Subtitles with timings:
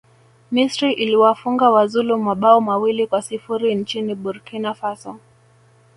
[0.51, 5.19] misri iliwafunga wazulu mabao mawili kwa sifuri nchini burkina faso